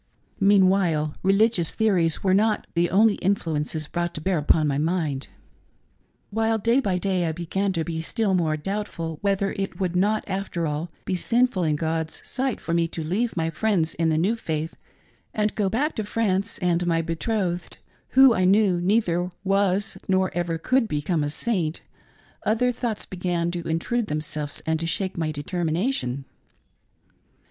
Meanwhile, 0.39 1.13
religious 1.21 1.75
theories 1.75 2.23
were 2.23 2.33
not 2.33 2.65
the 2.73 2.89
only 2.89 3.17
influences 3.17 3.85
brought 3.85 4.15
to 4.15 4.21
bear 4.21 4.39
upon 4.39 4.67
my 4.67 4.79
mind. 4.79 5.27
While 6.31 6.57
day 6.57 6.79
by 6.79 6.97
day 6.97 7.27
I 7.27 7.31
began 7.33 7.71
to 7.73 7.83
be 7.83 8.01
still 8.01 8.33
more 8.33 8.57
doubtful 8.57 9.19
whether 9.21 9.51
it 9.51 9.79
would 9.79 9.95
not 9.95 10.23
after 10.25 10.65
all 10.65 10.89
be 11.05 11.13
sinful 11.13 11.61
in 11.61 11.75
God's 11.75 12.27
sight 12.27 12.59
for 12.59 12.73
me 12.73 12.87
to 12.87 13.03
leave 13.03 13.37
my 13.37 13.51
friends 13.51 13.93
in 13.93 14.09
the 14.09 14.17
new 14.17 14.35
faith 14.35 14.75
and 15.35 15.53
go 15.53 15.69
back 15.69 15.93
to 15.97 16.03
France 16.03 16.57
and 16.57 16.87
my 16.87 17.03
betrothed, 17.03 17.77
who 18.17 18.33
I 18.33 18.43
knew 18.43 18.81
neither 18.81 19.29
was 19.43 19.99
nor 20.07 20.31
ever'could 20.33 20.87
become 20.87 21.23
a 21.23 21.29
Saint, 21.29 21.81
other 22.43 22.71
thoughts 22.71 23.05
began 23.05 23.51
to 23.51 23.67
intrude 23.69 24.07
themselves, 24.07 24.63
and 24.65 24.79
to 24.79 24.87
shake 24.87 25.15
my 25.15 25.31
determination. 25.31 26.25